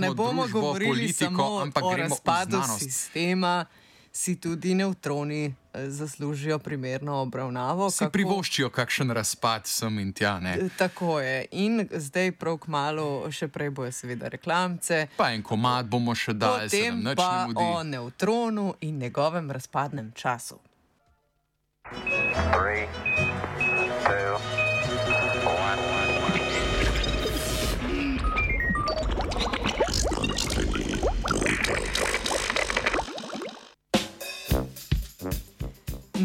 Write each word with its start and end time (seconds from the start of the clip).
Ne 0.00 0.10
bomo 0.10 0.42
družbo, 0.42 0.60
govorili 0.60 0.90
politiko, 0.90 1.46
samo 1.70 1.86
o 1.86 1.96
razpadu 1.96 2.62
sistema, 2.78 3.64
si 4.12 4.34
tudi 4.36 4.74
nevtroni 4.74 5.44
eh, 5.72 5.88
zaslužijo 5.88 6.58
primerno 6.58 7.14
obravnavo. 7.16 7.90
Si 7.90 7.98
kako- 7.98 8.10
privoščijo 8.10 8.70
kakšen 8.70 9.10
razpad 9.10 9.66
sem 9.66 9.98
in 9.98 10.12
tja, 10.12 10.40
ne? 10.40 10.54
Eh, 10.56 10.68
Tako 10.76 11.20
je. 11.20 11.36
In 11.52 11.88
zdaj 11.92 12.32
prav 12.32 12.58
k 12.58 12.66
malu, 12.68 13.06
še 13.30 13.48
prej 13.48 13.70
bojo 13.70 13.92
seveda 13.92 14.28
reklamce. 14.28 15.06
Pa 15.16 15.30
en 15.30 15.42
komad 15.44 15.86
bomo 15.86 16.14
še 16.14 16.32
dali, 16.34 16.66
se 16.66 16.76
Potem 16.78 16.94
nam 16.96 17.04
nič 17.06 17.18
ne 17.18 17.46
mudi. 17.46 17.62
o 17.62 17.82
nevtronu 17.84 18.74
in 18.80 18.98
njegovem 18.98 19.50
razpadnem 19.50 20.12
času. 20.12 20.58
Three, 21.84 22.86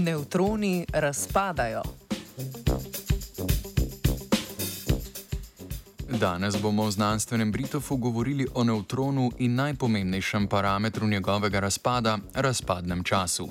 Nevtroni 0.05 0.85
razpadajo. 0.93 1.81
Danes 6.19 6.61
bomo 6.61 6.85
v 6.85 6.91
znanstvenem 6.91 7.51
Britofu 7.51 7.97
govorili 7.97 8.47
o 8.53 8.63
nevtronu 8.63 9.31
in 9.37 9.55
najpomembnejšem 9.55 10.47
parametru 10.47 11.07
njegovega 11.07 11.59
razpada- 11.59 12.17
razpadnem 12.45 13.03
času. 13.03 13.49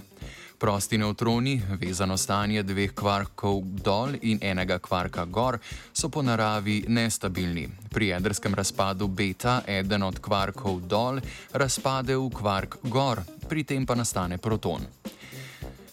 Prosti 0.59 0.99
nevtroni, 0.99 1.63
vezano 1.81 2.17
stanje 2.17 2.63
dveh 2.63 2.95
kvarkov 2.95 3.63
dol 3.63 4.15
in 4.23 4.39
enega 4.43 4.79
kvarka 4.79 5.25
gor, 5.25 5.59
so 5.93 6.09
po 6.09 6.23
naravi 6.23 6.85
nestabilni. 6.89 7.69
Pri 7.91 8.07
jedrskem 8.07 8.55
razpadu 8.55 9.09
beta 9.09 9.63
eden 9.67 10.03
od 10.03 10.19
kvarkov 10.19 10.81
dol 10.81 11.21
razpade 11.53 12.17
v 12.17 12.31
kvark 12.31 12.79
gor, 12.83 13.23
pri 13.49 13.65
tem 13.65 13.87
pa 13.87 13.95
nastane 13.95 14.39
proton. 14.39 14.87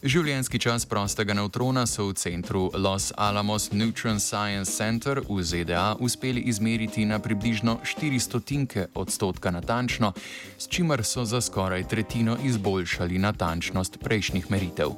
Življenjski 0.02 0.58
čas 0.58 0.88
prostega 0.90 1.36
nevtrona 1.38 1.84
so 1.86 2.08
v 2.08 2.16
centru 2.18 2.62
Los 2.74 3.12
Alamos 3.22 3.68
Neutron 3.70 4.18
Science 4.18 4.74
Center 4.74 5.22
v 5.22 5.44
ZDA 5.46 5.94
uspeli 6.02 6.42
izmeriti 6.50 7.06
na 7.06 7.20
približno 7.22 7.78
400 7.86 8.88
odstotka 8.98 9.54
natančno, 9.54 10.14
s 10.58 10.66
čimer 10.66 11.06
so 11.06 11.22
za 11.22 11.38
skoraj 11.42 11.86
tretjino 11.86 12.34
izboljšali 12.42 13.22
natančnost 13.22 14.02
prejšnjih 14.02 14.50
meritev. 14.50 14.98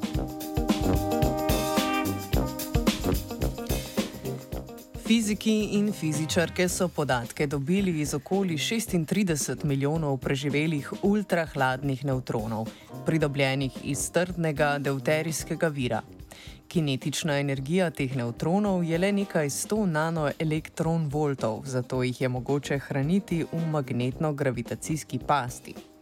Fiziki 5.14 5.78
in 5.78 5.92
fizičarke 5.94 6.66
so 6.70 6.88
podatke 6.88 7.46
dobili 7.48 8.00
iz 8.02 8.14
okoli 8.14 8.56
36 8.58 9.64
milijonov 9.64 10.18
preživelih 10.18 10.94
ultrahladnih 11.02 12.06
nevtronov, 12.06 12.68
pridobljenih 13.06 13.78
iz 13.84 14.10
trdnega 14.12 14.80
deuterijskega 14.80 15.68
vira. 15.68 16.02
Kinetična 16.68 17.38
energija 17.40 17.92
teh 17.92 18.16
nevtronov 18.16 18.84
je 18.84 18.98
le 18.98 19.12
nekaj 19.12 19.50
100 19.50 19.86
nanoelektronvoltov, 19.86 21.62
zato 21.66 22.04
jih 22.04 22.22
je 22.22 22.30
mogoče 22.30 22.80
hraniti 22.80 23.44
v 23.52 23.66
magnetno-gravitacijski 23.72 25.20
pasti. 25.28 25.93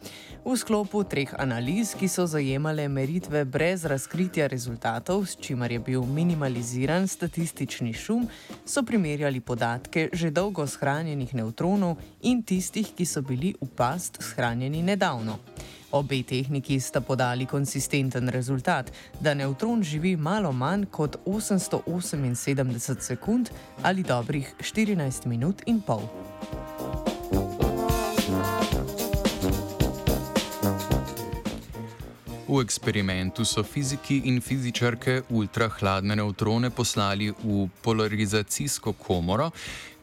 V 0.42 0.58
sklopu 0.58 1.04
treh 1.06 1.30
analiz, 1.38 1.92
ki 1.94 2.08
so 2.10 2.24
zajemale 2.26 2.88
meritve 2.90 3.44
brez 3.46 3.84
razkritja 3.86 4.48
rezultatov, 4.50 5.28
s 5.30 5.38
čimer 5.38 5.70
je 5.72 5.80
bil 5.80 6.02
minimaliziran 6.02 7.06
statistični 7.08 7.94
šum, 7.94 8.26
so 8.66 8.82
primerjali 8.82 9.38
podatke 9.38 10.10
že 10.10 10.32
dolgo 10.34 10.66
shranjenih 10.66 11.36
nevtronov 11.38 12.02
in 12.26 12.42
tistih, 12.42 12.90
ki 12.90 13.06
so 13.06 13.22
bili 13.22 13.54
v 13.62 13.70
past 13.78 14.18
shranjeni 14.18 14.82
nedavno. 14.82 15.38
Obe 15.94 16.24
tehniki 16.26 16.80
sta 16.80 17.06
podali 17.06 17.46
konsistenten 17.46 18.34
rezultat, 18.34 18.90
da 19.22 19.38
nevtron 19.38 19.84
živi 19.84 20.16
malo 20.18 20.52
manj 20.52 20.90
kot 20.90 21.22
878 21.26 22.98
sekund 23.00 23.54
ali 23.84 24.02
dobrih 24.02 24.56
14 24.58 25.30
minut 25.30 25.62
in 25.68 25.82
pol. 25.86 26.10
V 32.52 32.60
eksperimentu 32.60 33.46
so 33.46 33.64
fiziki 33.64 34.18
in 34.28 34.42
fizičarke 34.44 35.22
ultrahladne 35.30 36.18
nevtrone 36.20 36.70
poslali 36.70 37.30
v 37.32 37.68
polarizacijsko 37.82 38.92
komoro, 39.00 39.48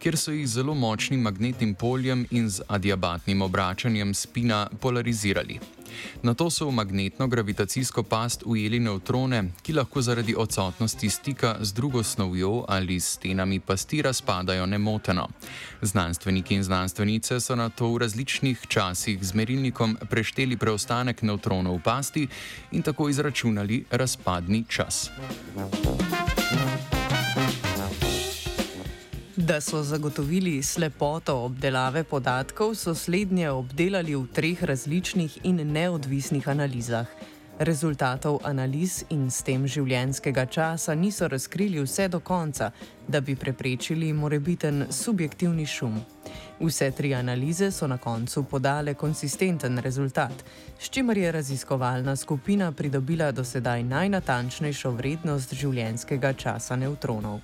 kjer 0.01 0.17
so 0.17 0.33
jih 0.33 0.47
zelo 0.49 0.75
močnim 0.75 1.21
magnetnim 1.29 1.75
poljem 1.75 2.25
in 2.31 2.49
z 2.49 2.65
adiabatnim 2.69 3.43
obračanjem 3.45 4.15
spina 4.15 4.65
polarizirali. 4.81 5.61
Na 6.23 6.35
to 6.35 6.51
so 6.51 6.67
v 6.67 6.75
magnetno-gravitacijsko 6.75 8.03
past 8.03 8.43
ujeli 8.47 8.81
nevtrone, 8.81 9.45
ki 9.63 9.73
lahko 9.73 10.03
zaradi 10.03 10.35
odsotnosti 10.37 11.11
stika 11.11 11.57
z 11.61 11.73
drugo 11.73 12.03
snovjo 12.03 12.65
ali 12.69 13.01
s 13.01 13.15
stenami 13.15 13.61
pasti 13.61 14.03
razpadajo 14.03 14.67
nemoteno. 14.67 15.29
Znanstveniki 15.83 16.55
in 16.55 16.63
znanstvenice 16.63 17.41
so 17.41 17.57
na 17.57 17.69
to 17.69 17.93
v 17.93 17.99
različnih 17.99 18.67
časih 18.69 19.25
z 19.25 19.35
merilnikom 19.35 19.97
prešteli 20.11 20.57
preostanek 20.57 21.23
nevtronov 21.23 21.79
v 21.79 21.83
pasti 21.83 22.29
in 22.73 22.83
tako 22.83 23.09
izračunali 23.09 23.85
razpadni 23.91 24.65
čas. 24.69 25.11
Da 29.49 29.61
so 29.61 29.83
zagotovili 29.83 30.63
slepoto 30.63 31.37
obdelave 31.45 32.05
podatkov, 32.05 32.75
so 32.75 32.95
slednje 32.95 33.51
obdelali 33.51 34.17
v 34.17 34.27
treh 34.33 34.65
različnih 34.65 35.39
in 35.43 35.73
neodvisnih 35.73 36.49
analizah. 36.49 37.07
Rezultatov 37.59 38.41
analiz 38.45 39.05
in 39.11 39.31
s 39.31 39.41
tem 39.43 39.65
življenjskega 39.67 40.45
časa 40.47 40.95
niso 40.95 41.29
razkrili 41.29 41.81
vse 41.81 42.09
do 42.09 42.21
konca, 42.21 42.71
da 43.09 43.21
bi 43.21 43.37
preprečili 43.37 44.13
morebiten 44.13 44.87
subjektivni 44.91 45.67
šum. 45.67 45.97
Vse 46.61 46.91
tri 46.91 47.15
analize 47.15 47.71
so 47.71 47.87
na 47.87 47.97
koncu 47.99 48.45
podale 48.45 48.95
konsistenten 48.95 49.79
rezultat, 49.79 50.45
s 50.79 50.91
čimer 50.91 51.19
je 51.19 51.33
raziskovalna 51.33 52.17
skupina 52.17 52.73
pridobila 52.73 53.33
do 53.33 53.45
sedaj 53.45 53.83
najnatančnejšo 53.83 54.91
vrednost 54.91 55.55
življenjskega 55.55 56.33
časa 56.33 56.77
nevtronov. 56.77 57.41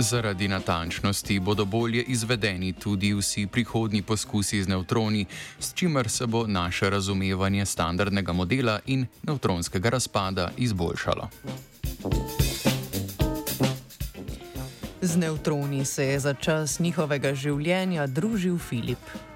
Zaradi 0.00 0.48
natančnosti 0.48 1.40
bodo 1.40 1.64
bolje 1.64 2.02
izvedeni 2.02 2.72
tudi 2.72 3.14
vsi 3.14 3.46
prihodnji 3.46 4.02
poskusi 4.02 4.62
z 4.62 4.68
nevtroni, 4.68 5.26
s 5.60 5.74
čimer 5.74 6.08
se 6.08 6.26
bo 6.26 6.46
naše 6.46 6.90
razumevanje 6.90 7.66
standardnega 7.66 8.32
modela 8.32 8.80
in 8.86 9.06
nevtronskega 9.22 9.88
razpada 9.88 10.50
izboljšalo. 10.56 11.28
Z 15.02 15.16
nevtroni 15.16 15.84
se 15.84 16.04
je 16.04 16.20
za 16.20 16.34
čas 16.34 16.80
njihovega 16.80 17.34
življenja 17.34 18.06
družil 18.06 18.58
Filip. 18.58 19.27